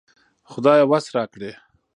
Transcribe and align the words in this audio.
خدايه 0.51 0.83
وس 0.91 1.05
راکړې 1.15 1.51